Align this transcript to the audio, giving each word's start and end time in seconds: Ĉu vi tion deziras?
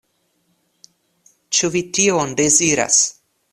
Ĉu 1.59 1.71
vi 1.77 1.85
tion 1.99 2.35
deziras? 2.43 3.01